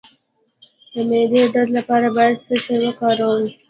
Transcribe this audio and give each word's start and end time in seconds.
د 0.93 0.95
معدې 1.09 1.41
درد 1.53 1.69
لپاره 1.77 2.07
باید 2.17 2.35
څه 2.45 2.55
شی 2.63 2.75
وکاروم؟ 2.81 3.43